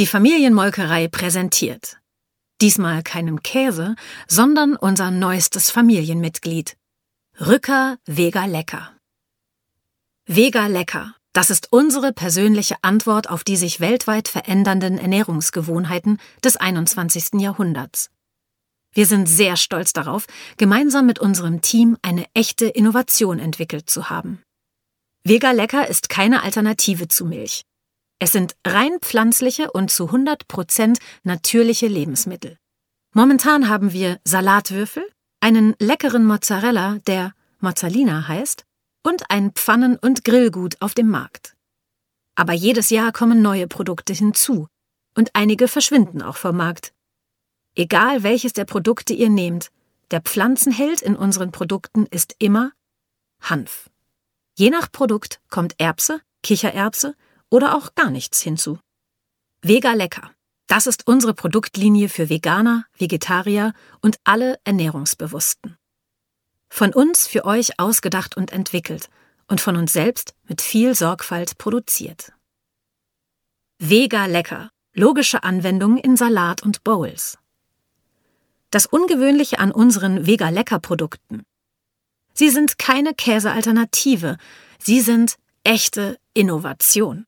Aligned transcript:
Die 0.00 0.06
Familienmolkerei 0.06 1.08
präsentiert. 1.08 1.98
Diesmal 2.62 3.02
keinen 3.02 3.42
Käse, 3.42 3.96
sondern 4.26 4.74
unser 4.74 5.10
neuestes 5.10 5.70
Familienmitglied. 5.70 6.78
Rücker 7.38 7.98
Vega 8.06 8.46
Lecker. 8.46 8.96
Vega 10.24 10.68
Lecker. 10.68 11.14
Das 11.34 11.50
ist 11.50 11.70
unsere 11.70 12.14
persönliche 12.14 12.76
Antwort 12.80 13.28
auf 13.28 13.44
die 13.44 13.56
sich 13.58 13.80
weltweit 13.80 14.28
verändernden 14.28 14.96
Ernährungsgewohnheiten 14.96 16.18
des 16.42 16.56
21. 16.56 17.38
Jahrhunderts. 17.38 18.08
Wir 18.94 19.04
sind 19.04 19.26
sehr 19.26 19.58
stolz 19.58 19.92
darauf, 19.92 20.24
gemeinsam 20.56 21.04
mit 21.04 21.18
unserem 21.18 21.60
Team 21.60 21.98
eine 22.00 22.24
echte 22.32 22.64
Innovation 22.64 23.38
entwickelt 23.38 23.90
zu 23.90 24.08
haben. 24.08 24.40
Vega 25.24 25.50
Lecker 25.50 25.86
ist 25.88 26.08
keine 26.08 26.42
Alternative 26.42 27.08
zu 27.08 27.26
Milch. 27.26 27.66
Es 28.22 28.32
sind 28.32 28.54
rein 28.66 28.98
pflanzliche 29.00 29.72
und 29.72 29.90
zu 29.90 30.06
100 30.06 30.46
Prozent 30.46 30.98
natürliche 31.22 31.86
Lebensmittel. 31.86 32.58
Momentan 33.14 33.68
haben 33.68 33.92
wir 33.94 34.20
Salatwürfel, 34.24 35.02
einen 35.40 35.74
leckeren 35.78 36.26
Mozzarella, 36.26 36.98
der 37.06 37.32
Mozzalina 37.60 38.28
heißt, 38.28 38.66
und 39.02 39.30
ein 39.30 39.52
Pfannen- 39.52 39.96
und 39.96 40.22
Grillgut 40.24 40.76
auf 40.80 40.92
dem 40.92 41.08
Markt. 41.08 41.56
Aber 42.34 42.52
jedes 42.52 42.90
Jahr 42.90 43.10
kommen 43.10 43.40
neue 43.40 43.66
Produkte 43.66 44.12
hinzu 44.12 44.68
und 45.16 45.30
einige 45.34 45.66
verschwinden 45.66 46.20
auch 46.20 46.36
vom 46.36 46.58
Markt. 46.58 46.92
Egal 47.74 48.22
welches 48.22 48.52
der 48.52 48.66
Produkte 48.66 49.14
ihr 49.14 49.30
nehmt, 49.30 49.70
der 50.10 50.20
Pflanzenheld 50.20 51.00
in 51.00 51.16
unseren 51.16 51.52
Produkten 51.52 52.04
ist 52.04 52.36
immer 52.38 52.72
Hanf. 53.40 53.88
Je 54.58 54.68
nach 54.68 54.92
Produkt 54.92 55.40
kommt 55.48 55.80
Erbse, 55.80 56.20
Kichererbse 56.42 57.14
oder 57.50 57.76
auch 57.76 57.94
gar 57.94 58.10
nichts 58.10 58.40
hinzu. 58.40 58.78
Vega 59.62 59.92
Lecker. 59.92 60.30
Das 60.66 60.86
ist 60.86 61.06
unsere 61.06 61.34
Produktlinie 61.34 62.08
für 62.08 62.28
Veganer, 62.28 62.86
Vegetarier 62.96 63.74
und 64.00 64.18
alle 64.24 64.58
Ernährungsbewussten. 64.64 65.76
Von 66.68 66.94
uns 66.94 67.26
für 67.26 67.44
euch 67.44 67.80
ausgedacht 67.80 68.36
und 68.36 68.52
entwickelt 68.52 69.10
und 69.48 69.60
von 69.60 69.76
uns 69.76 69.92
selbst 69.92 70.34
mit 70.44 70.62
viel 70.62 70.94
Sorgfalt 70.94 71.58
produziert. 71.58 72.32
Vega 73.78 74.26
Lecker. 74.26 74.70
Logische 74.94 75.42
Anwendung 75.42 75.96
in 75.96 76.16
Salat 76.16 76.62
und 76.62 76.84
Bowls. 76.84 77.38
Das 78.70 78.86
Ungewöhnliche 78.86 79.58
an 79.58 79.72
unseren 79.72 80.26
Vega 80.26 80.48
Lecker 80.48 80.78
Produkten. 80.78 81.42
Sie 82.32 82.50
sind 82.50 82.78
keine 82.78 83.14
Käsealternative, 83.14 84.36
sie 84.78 85.00
sind 85.00 85.36
echte 85.64 86.18
Innovation. 86.34 87.26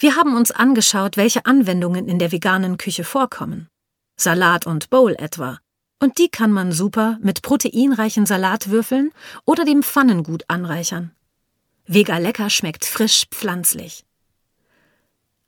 Wir 0.00 0.14
haben 0.14 0.36
uns 0.36 0.52
angeschaut, 0.52 1.16
welche 1.16 1.44
Anwendungen 1.44 2.08
in 2.08 2.20
der 2.20 2.30
veganen 2.30 2.76
Küche 2.76 3.02
vorkommen. 3.02 3.68
Salat 4.16 4.64
und 4.64 4.90
Bowl 4.90 5.16
etwa. 5.18 5.58
Und 5.98 6.18
die 6.18 6.28
kann 6.28 6.52
man 6.52 6.70
super 6.70 7.18
mit 7.20 7.42
proteinreichen 7.42 8.24
Salatwürfeln 8.24 9.10
oder 9.44 9.64
dem 9.64 9.82
Pfannengut 9.82 10.44
anreichern. 10.46 11.10
Vega 11.86 12.18
Lecker 12.18 12.48
schmeckt 12.48 12.84
frisch 12.84 13.24
pflanzlich. 13.32 14.04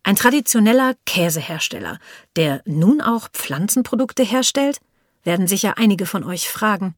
Ein 0.03 0.17
traditioneller 0.17 0.95
Käsehersteller, 1.07 2.01
der 2.35 2.63
nun 2.65 3.01
auch 3.01 3.29
Pflanzenprodukte 3.29 4.25
herstellt, 4.25 4.81
werden 5.23 5.47
sicher 5.47 5.79
einige 5.79 6.07
von 6.07 6.25
euch 6.25 6.49
fragen. 6.49 6.97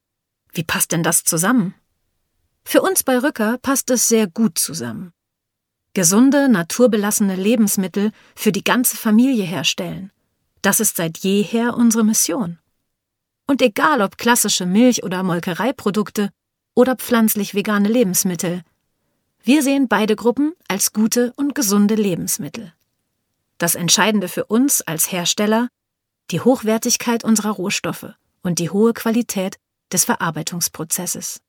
Wie 0.53 0.64
passt 0.64 0.92
denn 0.92 1.03
das 1.03 1.25
zusammen? 1.25 1.75
Für 2.64 2.80
uns 2.80 3.03
bei 3.03 3.19
Rücker 3.19 3.58
passt 3.58 3.91
es 3.91 4.08
sehr 4.08 4.27
gut 4.27 4.58
zusammen. 4.58 5.12
Gesunde, 5.95 6.48
naturbelassene 6.48 7.37
Lebensmittel 7.37 8.12
für 8.35 8.51
die 8.51 8.65
ganze 8.65 8.97
Familie 8.97 9.45
herstellen. 9.45 10.11
Das 10.62 10.81
ist 10.81 10.97
seit 10.97 11.19
jeher 11.19 11.77
unsere 11.77 12.05
Mission. 12.05 12.59
Und 13.47 13.61
egal 13.61 14.01
ob 14.01 14.17
klassische 14.17 14.65
Milch- 14.65 15.03
oder 15.03 15.23
Molkereiprodukte 15.23 16.31
oder 16.75 16.97
pflanzlich 16.97 17.55
vegane 17.55 17.89
Lebensmittel, 17.89 18.63
wir 19.42 19.63
sehen 19.63 19.89
beide 19.89 20.17
Gruppen 20.17 20.55
als 20.69 20.92
gute 20.92 21.33
und 21.36 21.55
gesunde 21.55 21.97
Lebensmittel. 21.97 22.73
Das 23.58 23.75
Entscheidende 23.75 24.29
für 24.29 24.47
uns 24.47 24.81
als 24.83 25.13
Hersteller 25.13 25.69
die 26.31 26.41
Hochwertigkeit 26.41 27.25
unserer 27.25 27.51
Rohstoffe 27.51 28.14
und 28.42 28.58
die 28.58 28.70
hohe 28.70 28.95
Qualität 28.95 29.58
des 29.92 30.05
Verarbeitungsprozesses. 30.05 31.41